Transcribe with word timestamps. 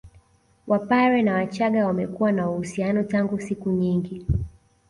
Wapare 0.67 1.21
na 1.21 1.33
wachaga 1.33 1.87
wamekuwa 1.87 2.31
na 2.31 2.49
uhusiano 2.49 3.03
tangu 3.03 3.39
siku 3.41 3.71
nyingi 3.71 4.25